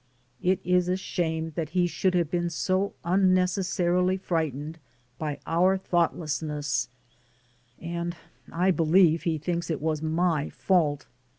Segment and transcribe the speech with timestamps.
[0.41, 4.79] It is a shame that he should have been so unnecessarily frightened
[5.19, 6.89] by our thoughtlessness,
[7.79, 8.15] and
[8.51, 11.05] I believe he thinks it was my fault.